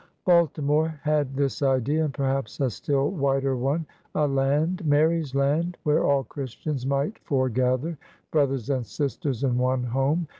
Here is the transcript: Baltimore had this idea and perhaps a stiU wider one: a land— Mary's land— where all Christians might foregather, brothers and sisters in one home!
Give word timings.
Baltimore 0.25 0.99
had 1.03 1.35
this 1.35 1.61
idea 1.61 2.03
and 2.03 2.11
perhaps 2.11 2.59
a 2.59 2.63
stiU 2.63 3.07
wider 3.11 3.55
one: 3.55 3.85
a 4.15 4.25
land— 4.27 4.83
Mary's 4.87 5.35
land— 5.35 5.77
where 5.83 6.03
all 6.03 6.23
Christians 6.23 6.87
might 6.87 7.19
foregather, 7.19 7.99
brothers 8.31 8.71
and 8.71 8.83
sisters 8.83 9.43
in 9.43 9.59
one 9.59 9.83
home! 9.83 10.25